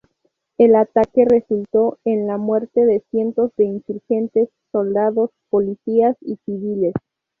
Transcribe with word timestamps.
El 0.57 0.73
ataque 0.77 1.25
resultó 1.29 1.99
en 2.05 2.25
la 2.25 2.37
muerte 2.37 2.87
de 2.87 3.03
cientos 3.11 3.51
de 3.55 3.65
insurgentes, 3.65 4.49
soldados, 4.71 5.29
policías 5.51 6.17
y 6.21 6.37
civiles. 6.43 6.95